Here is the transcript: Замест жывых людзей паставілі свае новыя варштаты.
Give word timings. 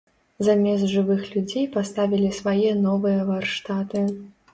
Замест 0.45 0.85
жывых 0.93 1.21
людзей 1.35 1.67
паставілі 1.75 2.31
свае 2.39 2.71
новыя 2.87 3.21
варштаты. 3.29 4.01